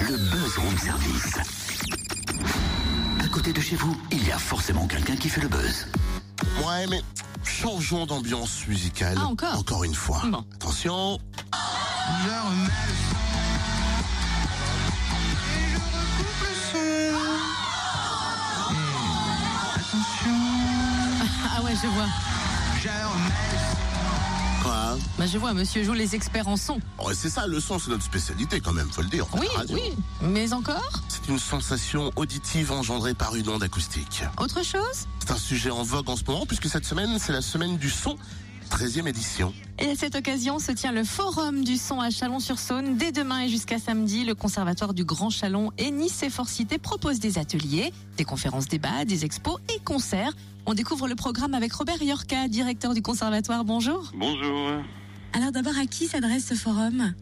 le 0.00 0.16
buzz 0.16 0.58
room 0.58 0.78
service. 0.78 1.34
À 3.24 3.28
côté 3.28 3.52
de 3.52 3.60
chez 3.60 3.76
vous, 3.76 3.96
il 4.12 4.26
y 4.26 4.30
a 4.32 4.38
forcément 4.38 4.86
quelqu'un 4.86 5.16
qui 5.16 5.28
fait 5.28 5.40
le 5.40 5.48
buzz. 5.48 5.86
Ouais, 6.64 6.86
mais 6.88 7.02
changeons 7.44 8.06
d'ambiance 8.06 8.66
musicale. 8.66 9.16
Ah, 9.20 9.26
encore 9.26 9.58
Encore 9.58 9.84
une 9.84 9.94
fois. 9.94 10.22
Bon. 10.26 10.44
Attention. 10.54 11.18
Ah 21.50 21.62
ouais, 21.62 21.72
je 21.82 21.88
vois. 21.88 22.06
Quoi 24.88 24.98
Bah, 25.18 25.26
je 25.26 25.38
vois, 25.38 25.52
monsieur 25.54 25.82
joue 25.84 25.92
les 25.92 26.14
experts 26.14 26.48
en 26.48 26.56
son. 26.56 26.80
Ouais, 27.04 27.14
C'est 27.14 27.30
ça, 27.30 27.46
le 27.46 27.60
son, 27.60 27.78
c'est 27.78 27.90
notre 27.90 28.04
spécialité 28.04 28.60
quand 28.60 28.72
même, 28.72 28.88
faut 28.90 29.02
le 29.02 29.08
dire. 29.08 29.26
Oui, 29.38 29.46
oui. 29.70 29.92
Mais 30.22 30.52
encore? 30.52 31.02
C'est 31.08 31.28
une 31.28 31.38
sensation 31.38 32.10
auditive 32.16 32.72
engendrée 32.72 33.14
par 33.14 33.34
une 33.34 33.48
onde 33.48 33.62
acoustique. 33.62 34.22
Autre 34.38 34.64
chose? 34.64 35.06
C'est 35.20 35.32
un 35.32 35.38
sujet 35.38 35.70
en 35.70 35.82
vogue 35.82 36.08
en 36.08 36.16
ce 36.16 36.24
moment 36.26 36.46
puisque 36.46 36.68
cette 36.68 36.84
semaine, 36.84 37.18
c'est 37.18 37.32
la 37.32 37.42
semaine 37.42 37.76
du 37.76 37.90
son, 37.90 38.16
13e 38.68 39.08
édition. 39.08 39.52
Et 39.78 39.90
à 39.90 39.94
cette 39.94 40.14
occasion 40.14 40.58
se 40.58 40.72
tient 40.72 40.92
le 40.92 41.04
Forum 41.04 41.64
du 41.64 41.76
son 41.76 42.00
à 42.00 42.10
Chalon-sur-Saône. 42.10 42.96
Dès 42.96 43.12
demain 43.12 43.42
et 43.42 43.48
jusqu'à 43.48 43.78
samedi, 43.78 44.24
le 44.24 44.34
Conservatoire 44.34 44.94
du 44.94 45.04
Grand 45.04 45.30
Chalon 45.30 45.72
et 45.78 45.90
Nice 45.90 46.22
et 46.22 46.30
Forcité 46.30 46.78
proposent 46.78 47.20
des 47.20 47.38
ateliers, 47.38 47.92
des 48.16 48.24
conférences 48.24 48.68
débats, 48.68 49.04
des 49.04 49.24
expos 49.24 49.58
et 49.74 49.80
concerts. 49.80 50.32
On 50.66 50.74
découvre 50.74 51.08
le 51.08 51.14
programme 51.14 51.54
avec 51.54 51.72
Robert 51.72 52.02
Yorka, 52.02 52.48
directeur 52.48 52.94
du 52.94 53.02
Conservatoire. 53.02 53.64
Bonjour. 53.64 54.12
Bonjour. 54.14 54.70
Alors 55.32 55.52
d'abord, 55.52 55.78
à 55.80 55.86
qui 55.86 56.06
s'adresse 56.06 56.46
ce 56.46 56.54
forum? 56.54 57.14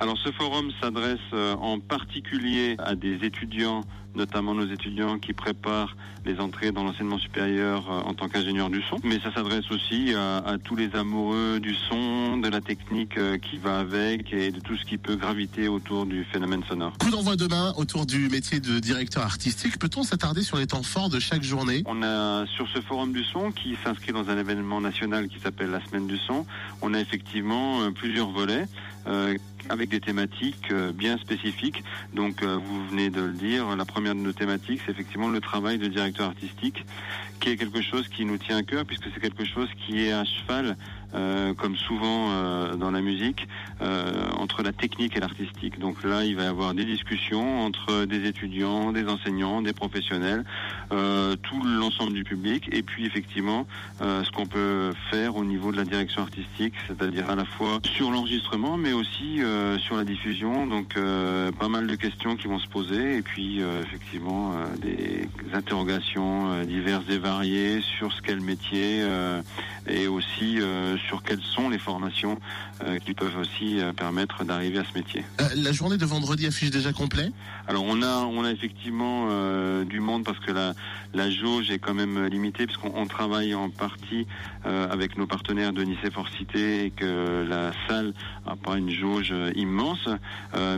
Alors 0.00 0.16
ce 0.16 0.30
forum 0.30 0.70
s'adresse 0.80 1.18
euh, 1.32 1.54
en 1.56 1.80
particulier 1.80 2.76
à 2.78 2.94
des 2.94 3.24
étudiants, 3.24 3.80
notamment 4.14 4.54
nos 4.54 4.66
étudiants 4.72 5.18
qui 5.18 5.32
préparent 5.32 5.96
les 6.24 6.38
entrées 6.38 6.70
dans 6.70 6.84
l'enseignement 6.84 7.18
supérieur 7.18 7.90
euh, 7.90 8.00
en 8.02 8.14
tant 8.14 8.28
qu'ingénieur 8.28 8.70
du 8.70 8.80
son. 8.82 8.98
Mais 9.02 9.18
ça 9.18 9.34
s'adresse 9.34 9.68
aussi 9.72 10.14
à, 10.14 10.36
à 10.36 10.58
tous 10.58 10.76
les 10.76 10.94
amoureux 10.94 11.58
du 11.58 11.74
son, 11.74 12.36
de 12.36 12.48
la 12.48 12.60
technique 12.60 13.18
euh, 13.18 13.38
qui 13.38 13.56
va 13.56 13.80
avec 13.80 14.32
et 14.32 14.52
de 14.52 14.60
tout 14.60 14.76
ce 14.76 14.84
qui 14.84 14.98
peut 14.98 15.16
graviter 15.16 15.66
autour 15.66 16.06
du 16.06 16.22
phénomène 16.22 16.62
sonore. 16.68 16.92
Coup 16.98 17.10
d'envoi 17.10 17.34
demain 17.34 17.72
autour 17.76 18.06
du 18.06 18.28
métier 18.28 18.60
de 18.60 18.78
directeur 18.78 19.24
artistique. 19.24 19.80
Peut-on 19.80 20.04
s'attarder 20.04 20.42
sur 20.42 20.58
les 20.58 20.68
temps 20.68 20.84
forts 20.84 21.08
de 21.08 21.18
chaque 21.18 21.42
journée? 21.42 21.82
On 21.86 22.04
a 22.04 22.46
sur 22.46 22.68
ce 22.68 22.80
forum 22.80 23.12
du 23.12 23.24
son 23.24 23.50
qui 23.50 23.76
s'inscrit 23.82 24.12
dans 24.12 24.30
un 24.30 24.38
événement 24.38 24.80
national 24.80 25.26
qui 25.26 25.40
s'appelle 25.40 25.70
la 25.70 25.84
semaine 25.84 26.06
du 26.06 26.18
son, 26.18 26.46
on 26.82 26.94
a 26.94 27.00
effectivement 27.00 27.90
plusieurs 27.92 28.30
volets 28.30 28.66
avec 29.68 29.90
des 29.90 30.00
thématiques 30.00 30.70
euh, 30.70 30.92
bien 30.92 31.18
spécifiques. 31.18 31.82
Donc 32.14 32.42
euh, 32.42 32.56
vous 32.56 32.86
venez 32.88 33.10
de 33.10 33.22
le 33.22 33.32
dire, 33.32 33.76
la 33.76 33.84
première 33.84 34.14
de 34.14 34.20
nos 34.20 34.32
thématiques 34.32 34.80
c'est 34.84 34.92
effectivement 34.92 35.28
le 35.28 35.40
travail 35.40 35.78
de 35.78 35.86
directeur 35.86 36.28
artistique 36.28 36.84
qui 37.40 37.50
est 37.50 37.56
quelque 37.56 37.82
chose 37.82 38.08
qui 38.08 38.24
nous 38.24 38.38
tient 38.38 38.56
à 38.56 38.62
cœur 38.62 38.84
puisque 38.84 39.04
c'est 39.12 39.20
quelque 39.20 39.44
chose 39.44 39.68
qui 39.86 40.04
est 40.04 40.12
à 40.12 40.24
cheval 40.24 40.76
euh, 41.14 41.54
comme 41.54 41.76
souvent 41.76 42.30
euh, 42.30 42.76
dans 42.76 42.90
la 42.90 43.00
musique, 43.00 43.48
euh, 43.80 44.12
entre 44.36 44.62
la 44.62 44.72
technique 44.72 45.16
et 45.16 45.20
l'artistique. 45.20 45.78
Donc 45.78 46.04
là, 46.04 46.24
il 46.24 46.36
va 46.36 46.44
y 46.44 46.46
avoir 46.46 46.74
des 46.74 46.84
discussions 46.84 47.62
entre 47.62 48.04
des 48.04 48.26
étudiants, 48.26 48.92
des 48.92 49.06
enseignants, 49.08 49.62
des 49.62 49.72
professionnels, 49.72 50.44
euh, 50.92 51.36
tout 51.36 51.62
l'ensemble 51.64 52.12
du 52.12 52.24
public, 52.24 52.68
et 52.72 52.82
puis 52.82 53.06
effectivement 53.06 53.66
euh, 54.02 54.22
ce 54.24 54.30
qu'on 54.30 54.46
peut 54.46 54.92
faire 55.10 55.36
au 55.36 55.44
niveau 55.44 55.72
de 55.72 55.76
la 55.76 55.84
direction 55.84 56.22
artistique, 56.22 56.74
c'est-à-dire 56.86 57.30
à 57.30 57.36
la 57.36 57.44
fois 57.44 57.78
sur 57.84 58.10
l'enregistrement, 58.10 58.76
mais 58.76 58.92
aussi 58.92 59.42
euh, 59.42 59.78
sur 59.78 59.96
la 59.96 60.04
diffusion. 60.04 60.66
Donc 60.66 60.94
pas 61.58 61.68
mal 61.68 61.86
de 61.86 61.94
questions 61.94 62.36
qui 62.36 62.48
vont 62.48 62.58
se 62.58 62.68
poser, 62.68 63.18
et 63.18 63.22
puis 63.22 63.60
effectivement 63.60 64.54
des 64.80 65.28
interrogations 65.52 66.62
diverses 66.64 67.04
et 67.08 67.18
variées 67.18 67.80
sur 67.80 68.12
ce 68.12 68.20
qu'est 68.22 68.34
le 68.34 68.42
métier, 68.42 69.04
et 69.86 70.06
aussi 70.06 70.58
sur 70.98 71.22
quelles 71.22 71.42
sont 71.42 71.68
les 71.68 71.78
formations 71.78 72.38
euh, 72.84 72.98
qui 72.98 73.14
peuvent 73.14 73.36
aussi 73.38 73.80
euh, 73.80 73.92
permettre 73.92 74.44
d'arriver 74.44 74.78
à 74.78 74.84
ce 74.84 74.96
métier. 74.96 75.24
Euh, 75.40 75.44
La 75.56 75.72
journée 75.72 75.96
de 75.96 76.06
vendredi 76.06 76.46
affiche 76.46 76.70
déjà 76.70 76.92
complet? 76.92 77.30
Alors 77.66 77.84
on 77.86 78.02
a 78.02 78.24
on 78.24 78.44
a 78.44 78.50
effectivement 78.50 79.28
du 79.84 80.00
monde 80.00 80.24
parce 80.24 80.38
que 80.38 80.52
la 80.52 80.72
la 81.12 81.30
jauge 81.30 81.70
est 81.70 81.78
quand 81.78 81.92
même 81.92 82.24
limitée 82.26 82.64
puisqu'on 82.64 82.92
on 82.94 83.06
travaille 83.06 83.54
en 83.54 83.68
partie 83.68 84.26
avec 84.64 85.18
nos 85.18 85.26
partenaires 85.26 85.74
de 85.74 85.82
Nice 85.82 85.98
et 86.02 86.10
Forcité 86.10 86.86
et 86.86 86.90
que 86.90 87.46
la 87.46 87.72
salle 87.86 88.14
n'a 88.46 88.56
pas 88.56 88.78
une 88.78 88.90
jauge 88.90 89.34
immense, 89.54 90.08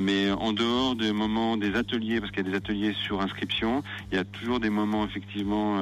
mais 0.00 0.32
en 0.32 0.53
dehors 0.53 0.97
des 0.97 1.12
moments 1.12 1.56
des 1.56 1.76
ateliers 1.76 2.20
parce 2.20 2.32
qu'il 2.32 2.44
y 2.44 2.48
a 2.48 2.50
des 2.50 2.56
ateliers 2.56 2.94
sur 3.04 3.20
inscription, 3.20 3.84
il 4.10 4.16
y 4.16 4.19
a 4.19 4.25
toujours 4.25 4.59
des 4.59 4.70
moments 4.70 5.04
effectivement 5.04 5.78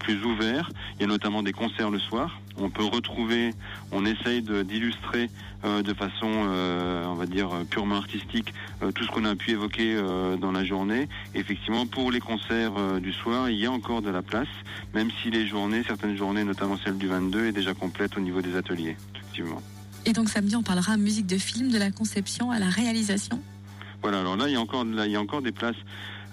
plus 0.00 0.24
ouverts. 0.24 0.68
Il 0.96 1.02
y 1.02 1.04
a 1.04 1.08
notamment 1.08 1.44
des 1.44 1.52
concerts 1.52 1.90
le 1.90 2.00
soir. 2.00 2.40
On 2.56 2.70
peut 2.70 2.84
retrouver, 2.84 3.53
on 3.92 4.04
essaye 4.04 4.42
d'illustrer 4.42 5.30
euh, 5.64 5.82
de 5.82 5.94
façon, 5.94 6.30
euh, 6.30 7.04
on 7.06 7.14
va 7.14 7.24
dire, 7.26 7.48
purement 7.70 7.96
artistique 7.96 8.52
euh, 8.82 8.92
tout 8.92 9.04
ce 9.04 9.10
qu'on 9.10 9.24
a 9.24 9.34
pu 9.34 9.52
évoquer 9.52 9.96
dans 10.40 10.52
la 10.52 10.64
journée. 10.64 11.08
Effectivement, 11.34 11.86
pour 11.86 12.10
les 12.10 12.20
concerts 12.20 13.00
du 13.00 13.12
soir, 13.12 13.48
il 13.48 13.58
y 13.58 13.66
a 13.66 13.72
encore 13.72 14.02
de 14.02 14.10
la 14.10 14.22
place, 14.22 14.48
même 14.94 15.10
si 15.22 15.30
les 15.30 15.46
journées, 15.46 15.82
certaines 15.86 16.16
journées, 16.16 16.44
notamment 16.44 16.76
celle 16.84 16.98
du 16.98 17.06
22, 17.06 17.46
est 17.46 17.52
déjà 17.52 17.74
complète 17.74 18.16
au 18.16 18.20
niveau 18.20 18.42
des 18.42 18.56
ateliers, 18.56 18.96
effectivement. 19.14 19.62
Et 20.06 20.12
donc 20.12 20.28
samedi, 20.28 20.54
on 20.54 20.62
parlera 20.62 20.96
musique 20.96 21.26
de 21.26 21.38
film, 21.38 21.70
de 21.70 21.78
la 21.78 21.90
conception 21.90 22.50
à 22.50 22.58
la 22.58 22.68
réalisation? 22.68 23.40
Voilà, 24.02 24.20
alors 24.20 24.36
là, 24.36 24.48
il 24.48 24.52
y 24.52 24.56
a 24.56 24.60
encore, 24.60 24.84
là, 24.84 25.06
il 25.06 25.12
y 25.12 25.16
a 25.16 25.20
encore 25.20 25.40
des 25.40 25.52
places 25.52 25.76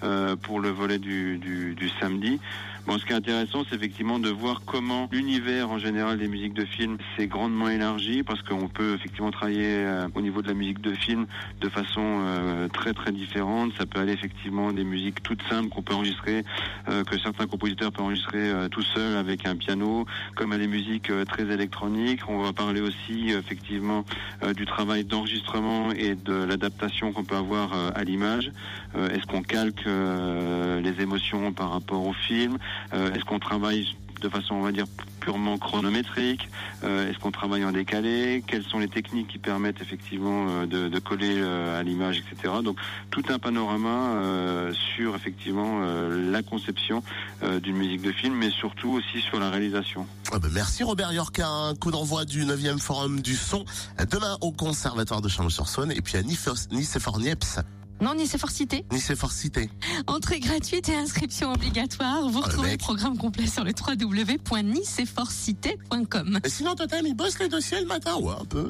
euh, 0.04 0.34
pour 0.34 0.58
le 0.58 0.68
volet 0.68 0.98
du, 0.98 1.38
du, 1.38 1.74
du 1.74 1.88
samedi. 2.00 2.40
Bon, 2.84 2.98
ce 2.98 3.06
qui 3.06 3.12
est 3.12 3.16
intéressant, 3.16 3.62
c'est 3.68 3.76
effectivement 3.76 4.18
de 4.18 4.28
voir 4.28 4.62
comment 4.66 5.08
l'univers 5.12 5.70
en 5.70 5.78
général 5.78 6.18
des 6.18 6.26
musiques 6.26 6.52
de 6.52 6.64
film 6.64 6.98
s'est 7.16 7.28
grandement 7.28 7.68
élargi, 7.68 8.24
parce 8.24 8.42
qu'on 8.42 8.66
peut 8.66 8.94
effectivement 8.94 9.30
travailler 9.30 9.76
euh, 9.76 10.08
au 10.16 10.20
niveau 10.20 10.42
de 10.42 10.48
la 10.48 10.54
musique 10.54 10.80
de 10.80 10.92
film 10.92 11.26
de 11.60 11.68
façon 11.68 12.00
euh, 12.02 12.66
très 12.68 12.92
très 12.92 13.12
différente. 13.12 13.72
Ça 13.78 13.86
peut 13.86 14.00
aller 14.00 14.12
effectivement 14.12 14.72
des 14.72 14.82
musiques 14.82 15.22
toutes 15.22 15.42
simples 15.48 15.68
qu'on 15.68 15.82
peut 15.82 15.94
enregistrer, 15.94 16.44
euh, 16.88 17.04
que 17.04 17.16
certains 17.18 17.46
compositeurs 17.46 17.92
peuvent 17.92 18.04
enregistrer 18.04 18.50
euh, 18.50 18.68
tout 18.68 18.82
seuls 18.82 19.16
avec 19.16 19.46
un 19.46 19.54
piano, 19.54 20.04
comme 20.34 20.50
à 20.50 20.58
des 20.58 20.66
musiques 20.66 21.10
euh, 21.10 21.24
très 21.24 21.44
électroniques. 21.44 22.22
On 22.28 22.42
va 22.42 22.52
parler 22.52 22.80
aussi 22.80 23.32
euh, 23.32 23.38
effectivement 23.38 24.04
du 24.56 24.66
travail 24.66 25.04
d'enregistrement 25.04 25.92
et 25.92 26.16
de 26.16 26.34
l'adaptation 26.34 27.12
qu'on 27.12 27.22
peut 27.22 27.36
avoir 27.36 27.72
à 27.94 28.02
l'image. 28.02 28.50
Est-ce 28.96 29.24
qu'on 29.26 29.42
calque 29.42 29.84
les 29.86 31.00
émotions 31.00 31.52
par 31.52 31.70
rapport 31.70 32.04
au 32.04 32.12
film? 32.12 32.58
Est-ce 32.92 33.24
qu'on 33.24 33.38
travaille 33.38 33.86
de 34.22 34.28
façon, 34.28 34.54
on 34.54 34.62
va 34.62 34.72
dire, 34.72 34.86
purement 35.20 35.58
chronométrique 35.58 36.48
Euh, 36.84 37.10
Est-ce 37.10 37.18
qu'on 37.18 37.30
travaille 37.30 37.64
en 37.64 37.72
décalé 37.72 38.42
Quelles 38.46 38.62
sont 38.64 38.78
les 38.78 38.88
techniques 38.88 39.28
qui 39.28 39.38
permettent 39.38 39.80
effectivement 39.82 40.46
euh, 40.48 40.66
de, 40.66 40.98
coller 40.98 41.36
euh, 41.38 41.78
à 41.78 41.82
l'image, 41.82 42.18
etc. 42.18 42.54
Donc 42.62 42.76
tout 43.10 43.22
un 43.28 43.38
panorama 43.38 44.14
euh, 44.14 44.72
sur 44.94 45.14
effectivement 45.16 45.80
euh, 45.82 46.30
la 46.30 46.42
conception 46.42 47.02
euh, 47.42 47.60
d'une 47.60 47.76
musique 47.76 48.02
de 48.02 48.12
film, 48.12 48.34
mais 48.34 48.50
surtout 48.50 48.90
aussi 48.90 49.20
sur 49.20 49.38
la 49.40 49.50
réalisation. 49.50 50.06
Ah 50.32 50.38
ben, 50.38 50.48
Merci 50.52 50.84
Robert 50.84 51.12
Yorka. 51.12 51.46
Un 51.48 51.74
coup 51.74 51.90
d'envoi 51.90 52.24
du 52.24 52.44
9e 52.44 52.78
Forum 52.78 53.20
du 53.20 53.34
son. 53.34 53.64
Demain 54.10 54.36
au 54.40 54.52
Conservatoire 54.52 55.20
de 55.20 55.28
Chalon-sur-Saône 55.28 55.92
et 55.92 56.00
puis 56.00 56.16
à 56.16 56.22
Nice 56.22 56.96
et. 56.96 57.58
Non, 58.02 58.14
Forcité. 59.14 59.70
Entrée 60.08 60.40
gratuite 60.40 60.88
et 60.88 60.96
inscription 60.96 61.52
obligatoire. 61.52 62.28
Vous 62.28 62.40
retrouvez 62.40 62.72
le 62.72 62.76
programme 62.76 63.16
complet 63.16 63.46
sur 63.46 63.62
le 63.62 63.70
www.niceetforcité.com. 63.70 66.40
Et 66.44 66.48
sinon, 66.48 66.74
Totem, 66.74 67.06
il 67.06 67.14
bosse 67.14 67.38
les 67.38 67.48
dossiers 67.48 67.80
le 67.80 67.86
matin, 67.86 68.16
ouais, 68.16 68.34
un 68.40 68.44
peu. 68.44 68.68